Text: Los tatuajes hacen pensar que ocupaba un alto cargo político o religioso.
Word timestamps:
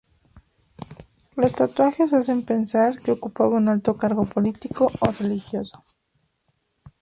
Los 1.35 1.51
tatuajes 1.53 2.11
hacen 2.13 2.43
pensar 2.43 2.97
que 2.99 3.11
ocupaba 3.11 3.57
un 3.57 3.69
alto 3.69 3.97
cargo 3.97 4.25
político 4.25 4.89
o 4.99 5.11
religioso. 5.11 5.83